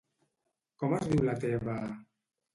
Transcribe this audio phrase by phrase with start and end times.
[0.83, 1.77] Com es diu la teva...?